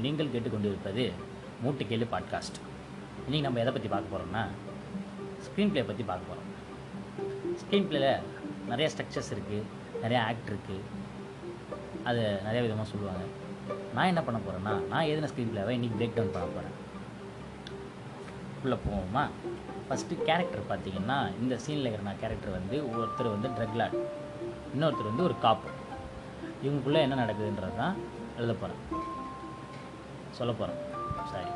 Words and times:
நீங்கள் 0.00 0.26
கேட்டுக்கொண்டிருப்பது 0.26 1.12
மூட்டு 1.62 1.84
கேளு 1.84 2.06
பாட்காஸ்ட் 2.10 2.58
இன்றைக்கி 3.28 3.40
நம்ம 3.40 3.60
எதை 3.60 3.72
பற்றி 3.72 3.88
பார்க்க 3.88 4.16
போகிறோம்னா 4.16 4.42
ஸ்க்ரீன் 5.44 5.70
ப்ளே 5.70 5.82
பற்றி 5.82 6.02
பார்க்க 6.02 6.30
போகிறோம் 6.30 6.48
ஸ்க்ரீன் 7.60 7.88
ப்ளேல 7.90 8.20
நிறைய 8.68 8.90
ஸ்ட்ரக்சர்ஸ் 8.96 9.30
இருக்குது 9.30 9.62
நிறைய 10.02 10.24
ஆக்ட் 10.24 10.50
இருக்குது 10.50 10.80
அது 12.04 12.40
நிறைய 12.42 12.62
விதமாக 12.62 12.88
சொல்லுவாங்க. 12.88 13.22
நான் 13.94 14.06
என்ன 14.06 14.22
பண்ண 14.22 14.40
போகிறேன்னா 14.40 14.88
நான் 14.88 15.04
எதுன 15.04 15.28
ஸ்க்ரீன் 15.34 15.52
ப்ளேவை 15.54 15.70
இன்றைக்கி 15.70 15.96
பிரேக் 15.98 16.14
டவுன் 16.14 16.30
பண்ண 16.30 16.46
போகிறேன் 16.46 16.76
உள்ளே 18.62 18.76
போவோமா? 18.76 19.28
ஃபஸ்ட்டு 19.88 20.22
கேரக்டர் 20.22 20.68
பார்த்தீங்கன்னா 20.68 21.32
இந்த 21.40 21.58
சீனில் 21.66 21.86
இருக்கிற 21.86 22.02
நான் 22.02 22.20
கேரக்டர் 22.20 22.50
வந்து 22.50 22.82
ஒருத்தர் 22.82 23.30
வந்து 23.30 23.48
ட்ரக் 23.48 23.74
லாட் 23.74 23.96
இன்னொருத்தர் 24.74 25.08
வந்து 25.08 25.22
ஒரு 25.22 25.38
காப்பு 25.38 25.68
இவங்களுக்குள்ளே 26.64 27.00
என்ன 27.00 27.24
நடக்குதுன்றது 27.24 27.76
தான் 27.76 27.96
எழுத 28.36 28.52
போகிறேன் 28.52 29.08
சொல்ல 30.38 30.52
போகிறேன் 30.58 30.78
சாரி. 31.32 31.52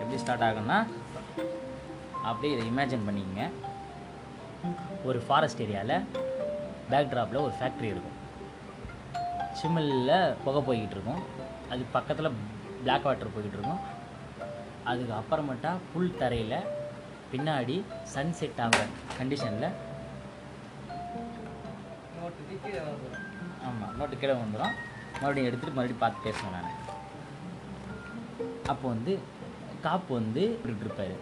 எப்படி 0.00 0.18
ஸ்டார்ட் 0.22 0.46
ஆகும்னா 0.48 0.78
அப்படியே 2.28 2.52
இதை 2.54 2.64
இமேஜின் 2.70 3.06
பண்ணிக்கங்க. 3.06 3.44
ஒரு 5.08 5.18
ஃபாரஸ்ட் 5.26 5.62
ஏரியாவில் 5.64 6.06
பேக்ட்ராப்பில் 6.92 7.44
ஒரு 7.46 7.54
ஃபேக்ட்ரி 7.58 7.88
இருக்கும். 7.94 8.16
சிமிலில் 9.60 10.34
புகை 10.44 10.60
போய்கிட்டு 10.68 10.96
இருக்கும். 10.96 11.22
அது 11.72 11.82
பக்கத்தில் 11.96 12.36
பிளாக் 12.82 13.06
வாட்டர் 13.08 13.34
போய்கிட்டு 13.34 13.58
இருக்கும். 13.58 13.82
அதுக்கு 14.90 15.12
அப்புறமேட்டா 15.20 15.70
புல் 15.92 16.18
தரையில் 16.20 16.68
பின்னாடி 17.32 17.76
சன்செட் 18.14 18.60
ஆகிற 18.64 18.82
கண்டிஷனில் 19.18 19.70
ஆமாம் 23.66 23.94
நோட்டு 23.98 24.16
கீழே 24.20 24.34
வந்துடும் 24.42 24.74
மறுபடியும் 25.20 25.48
எடுத்துகிட்டு 25.48 25.76
மறுபடியும் 25.76 26.02
பார்த்து 26.04 26.26
பேசுவேன் 26.26 26.54
நான். 26.56 26.72
அப்போ 28.72 28.84
வந்து 28.94 29.12
காப்பு 29.86 30.10
வந்து 30.20 30.42
இருப்பார் 30.84 31.16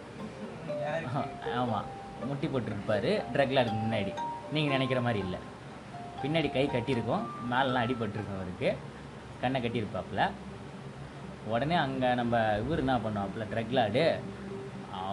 ஆமாம் 1.59 1.87
முட்டி 2.29 2.47
போட்டுருப்பார் 2.53 3.11
ட்ரக்ல 3.33 3.61
முன்னாடி. 3.81 4.11
நீங்கள் 4.55 4.75
நினைக்கிற 4.75 4.99
மாதிரி 5.05 5.19
இல்லை. 5.25 5.39
பின்னாடி 6.21 6.49
கை 6.55 6.63
கட்டியிருக்கோம். 6.73 7.25
மேலெலாம் 7.51 7.83
அடிபட்டிருக்கும் 7.85 8.37
அவருக்கு. 8.39 8.69
கண்ணை 9.41 9.59
கட்டியிருப்பாப்புல. 9.63 10.23
உடனே 11.53 11.75
அங்கே 11.85 12.09
நம்ம 12.19 12.35
இவர் 12.63 12.81
என்ன 12.83 12.95
பண்ணுவாப்புல 13.05 13.45
ட்ரக்லாடு. 13.51 14.05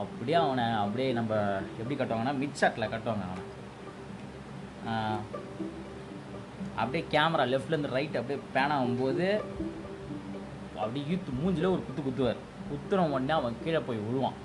அப்படியே 0.02 0.36
அவனை 0.42 0.64
அப்படியே 0.82 1.08
நம்ம 1.18 1.32
எப்படி 1.80 1.96
கட்டுவாங்கன்னா 1.96 2.34
மிட் 2.42 2.58
ஷாட்டில் 2.60 2.92
கட்டுவாங்க 2.92 3.26
அவனை. 3.28 3.44
அப்படியே 6.80 7.04
கேமரா 7.14 7.44
லெஃப்ட்லேருந்து 7.52 7.94
ரைட் 7.96 8.18
அப்படியே 8.20 8.40
பேன் 8.54 8.74
ஆகும்போது 8.76 9.26
அப்படியே 10.82 11.04
யூத்து 11.10 11.38
மூஞ்சில் 11.40 11.72
ஒரு 11.74 11.82
குத்து 11.88 12.02
குத்துவார். 12.06 12.40
குத்துன 12.70 13.06
உடனே 13.14 13.34
அவன் 13.40 13.60
கீழே 13.64 13.80
போய் 13.88 14.04
விழுவான். 14.06 14.38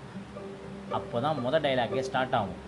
அப்போ 0.98 1.18
தான் 1.26 1.44
மொதல் 1.46 1.64
டைலாக்கே 1.66 2.04
ஸ்டார்ட் 2.08 2.36
ஆகும். 2.40 2.62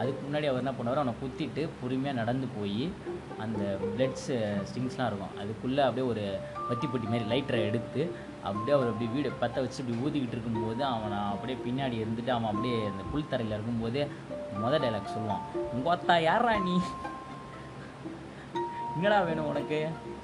அதுக்கு 0.00 0.20
முன்னாடி 0.24 0.46
அவர் 0.48 0.62
என்ன 0.62 0.72
பண்ணுவார்? 0.76 1.00
அவனை 1.02 1.14
குத்திட்டு 1.20 1.62
பொறுமையாக 1.78 2.18
நடந்து 2.20 2.46
போய் 2.56 2.84
அந்த 3.44 3.62
பிளட்ஸு 3.94 4.36
ஸ்டிங்ஸ்லாம் 4.68 5.08
இருக்கும். 5.10 5.34
அதுக்குள்ளே 5.42 5.82
அப்படியே 5.86 6.06
ஒரு 6.12 6.24
வத்திப்பட்டி 6.68 7.06
மாதிரி 7.12 7.26
லைட்டரை 7.32 7.60
எடுத்து 7.70 8.02
அப்படியே 8.48 8.74
அவர் 8.76 8.90
அப்படியே 8.90 9.10
வீடு 9.14 9.30
பற்ற 9.42 9.58
வச்சு 9.64 9.80
இப்படி 9.82 9.98
ஊதிக்கிட்டு 10.04 10.36
இருக்கும்போது 10.36 10.82
அவனை 10.94 11.18
அப்படியே 11.32 11.58
பின்னாடி 11.66 11.96
இருந்துட்டு 12.04 12.32
அவன் 12.36 12.50
அப்படியே 12.52 12.76
அந்த 12.90 13.04
புல் 13.12 13.30
தரையில் 13.32 13.56
இருக்கும்போதே 13.56 14.04
மொதல் 14.64 14.84
டைலாக் 14.84 15.14
சொல்லுவான். 15.16 15.44
உங்கத்தா 15.76 16.16
யாரா 16.30 16.54
நீ? 16.68 16.76
என்னடா 18.98 19.18
வேணும் 19.26 19.48
உனக்கு? 19.50 19.78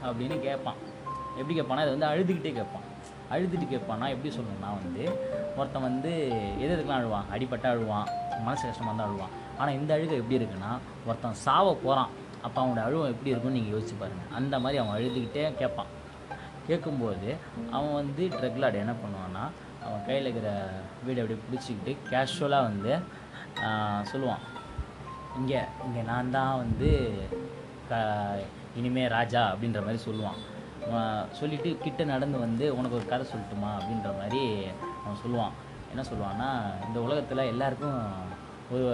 அப்படின்னு 0.07 0.37
கேட்பான். 0.45 0.79
எப்படி 1.41 1.55
கேட்பானா 1.59 1.83
இது 1.85 1.93
வந்து 1.95 2.09
அழுதுகிட்டே 2.13 2.51
கேட்பான். 2.57 2.87
அழுதுட்டு 3.35 3.67
கேட்பான்னா 3.73 4.07
எப்படி 4.15 4.31
சொல்லணும்னா 4.37 4.71
வந்து 4.79 5.05
ஒருத்தன் 5.59 5.85
வந்து 5.89 6.13
எது 6.63 6.73
எதுக்கெலாம் 6.75 7.01
அழுவான்? 7.01 7.29
அடிபட்டா 7.35 7.69
அழுவான் 7.75 8.09
மனசு 8.47 8.63
கஷ்டமாக 8.65 8.91
இருந்தால் 8.91 9.09
அழுவான். 9.09 9.35
ஆனால் 9.59 9.77
இந்த 9.79 9.91
அழுகை 9.97 10.17
எப்படி 10.21 10.39
இருக்குன்னா 10.39 10.71
ஒருத்தன் 11.09 11.39
சாவ 11.45 11.67
போகிறான் 11.85 12.11
அப்போ 12.47 12.59
அவனோட 12.63 12.81
அழுவம் 12.87 13.13
எப்படி 13.13 13.33
இருக்கும்னு 13.33 13.59
நீங்கள் 13.59 13.75
யோசிச்சு 13.75 13.97
பாருங்கள் 14.01 14.33
அந்த 14.39 14.55
மாதிரி 14.65 14.81
அவன் 14.81 14.97
அழுதுகிட்டே 14.97 15.45
கேட்பான். 15.61 15.93
கேட்கும்போது 16.69 17.29
அவன் 17.77 17.95
வந்து 18.01 18.25
ட்ரக்லாட் 18.39 18.83
என்ன 18.83 18.95
பண்ணுவான்னா 19.03 19.45
அவன் 19.87 20.05
கையில் 20.09 20.29
இருக்கிற 20.29 20.51
வீடை 21.07 21.23
அப்படியே 21.23 21.41
பிடிச்சிக்கிட்டு 21.47 21.95
கேஷுவலாக 22.11 22.69
வந்து 22.71 22.93
சொல்லுவான். 24.11 24.45
இங்கே 25.39 25.63
இங்கே 25.87 26.05
நான் 26.13 26.35
தான் 26.37 26.59
வந்து 26.65 26.91
க 27.89 27.95
இனிமே 28.81 29.03
ராஜா 29.17 29.43
அப்படின்ற 29.53 29.81
மாதிரி 29.87 30.01
சொல்லுவான். 30.09 30.41
சொல்லிவிட்டு 31.39 31.71
கிட்ட 31.85 32.05
நடந்து 32.13 32.39
வந்து 32.47 32.65
உனக்கு 32.79 32.99
ஒரு 32.99 33.07
கதை 33.13 33.27
சொல்லட்டுமா 33.33 33.71
அப்படின்ற 33.79 34.09
மாதிரி 34.21 34.43
அவன் 35.05 35.23
சொல்லுவான். 35.25 35.55
என்ன 35.93 36.03
சொல்லுவான்னா 36.11 36.49
இந்த 36.87 36.99
உலகத்தில் 37.07 37.51
எல்லாருக்கும் 37.53 38.01
ஒரு 38.75 38.87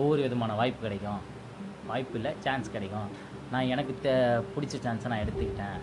ஒவ்வொரு 0.00 0.20
விதமான 0.26 0.52
வாய்ப்பு 0.60 0.82
கிடைக்கும். 0.86 1.20
வாய்ப்பு 1.90 2.16
இல்லை 2.18 2.32
சான்ஸ் 2.44 2.74
கிடைக்கும். 2.74 3.08
நான் 3.52 3.70
எனக்கு 3.74 3.92
தே 4.04 4.14
பிடிச்ச 4.54 4.74
சான்ஸை 4.84 5.10
நான் 5.12 5.22
எடுத்துக்கிட்டேன். 5.24 5.78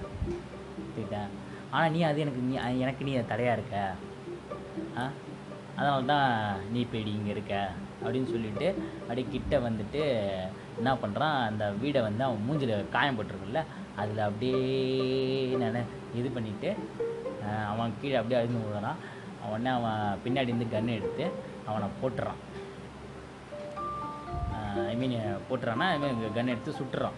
எடுத்துக்கிட்டேன். 0.79 1.31
ஆனால் 1.75 1.93
நீ 1.95 2.01
அது 2.09 2.19
எனக்கு 2.25 2.41
நீ 2.49 2.55
எனக்கு 2.85 3.05
நீ 3.07 3.13
தடையாக 3.31 3.57
இருக்க? 3.57 3.77
ஆ 4.99 5.05
அதனால 5.77 6.03
தான் 6.11 6.29
நீ 6.73 6.79
இப்போ 6.85 6.97
இங்கே 7.15 7.31
இருக்க 7.35 7.55
அப்படின்னு 8.03 8.31
சொல்லிட்டு 8.33 8.67
அப்படியே 9.05 9.25
கிட்ட 9.33 9.59
வந்துட்டு 9.67 10.01
என்ன 10.79 10.91
பண்ணுறான் 11.01 11.37
அந்த 11.49 11.65
வீடை 11.81 11.99
வந்து 12.07 12.23
அவன் 12.27 12.45
மூஞ்சில் 12.47 12.73
காயம் 12.95 13.17
போட்டிருக்குல்ல 13.17 13.61
அதில் 14.01 14.21
அப்படியே 14.27 14.61
நான் 15.63 15.91
இது 16.19 16.29
பண்ணிவிட்டு 16.37 16.69
அவன் 17.71 17.97
கீழே 18.01 18.17
அப்படியே 18.19 18.39
அழுந்து 18.39 18.61
விடுறான் 18.61 19.01
உடனே 19.47 19.71
அவன் 19.77 20.19
பின்னாடி 20.23 20.51
இருந்து 20.51 20.73
கன் 20.73 20.95
எடுத்து 20.97 21.25
அவனை 21.69 21.87
போட்டுறான். 22.01 22.39
ஐ 24.91 24.93
மீன் 25.01 25.17
போட்டுறான்னா 25.49 25.87
ஐ 25.93 25.97
மீன் 26.03 26.35
கன் 26.37 26.51
எடுத்து 26.53 26.79
சுட்டுறான். 26.79 27.17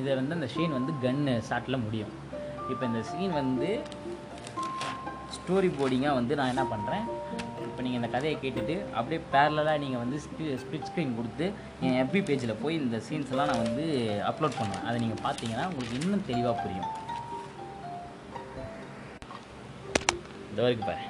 இதை 0.00 0.14
வந்து 0.20 0.36
அந்த 0.38 0.48
சீன் 0.54 0.76
வந்து 0.78 0.92
கன்னு 1.04 1.34
ஷாட்டில் 1.48 1.84
முடியும். 1.84 2.12
இப்போ 2.72 2.82
இந்த 2.90 3.02
சீன் 3.10 3.38
வந்து 3.42 3.68
ஸ்டோரி 5.46 5.68
போர்டிங்காக 5.78 6.18
வந்து 6.18 6.36
நான் 6.38 6.52
என்ன 6.52 6.62
பண்ணுறேன் 6.70 7.04
இப்போ 7.66 7.80
நீங்கள் 7.84 8.00
இந்த 8.00 8.08
கதையை 8.14 8.36
கேட்டுட்டு 8.42 8.74
அப்படியே 8.98 9.18
பேரலாக 9.32 9.74
நீங்கள் 9.82 10.02
வந்து 10.02 10.16
ஸ்பிளிட் 10.62 10.86
ஸ்க்ரீன் 10.88 11.16
கொடுத்து 11.18 11.46
என் 11.86 11.98
எஃபி 12.02 12.20
பேஜில் 12.28 12.60
போய் 12.62 12.80
இந்த 12.82 12.98
சீன்ஸ் 13.08 13.32
எல்லாம் 13.34 13.50
நான் 13.50 13.64
வந்து 13.66 13.84
அப்லோட் 14.30 14.58
பண்ணுவேன். 14.60 14.84
அதை 14.88 14.96
நீங்கள் 15.04 15.24
பார்த்தீங்கன்னா 15.26 15.66
உங்களுக்கு 15.70 15.98
இன்னும் 16.00 16.26
தெளிவாக 16.30 16.54
புரியும். 16.62 16.90
இந்த 20.50 20.60
வரைக்கும் 20.64 20.88
பாரு. 20.90 21.04